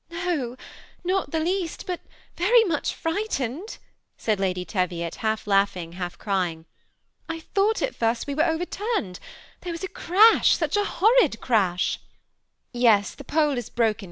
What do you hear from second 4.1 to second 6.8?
said Lady Teviot, half laughing, half crying."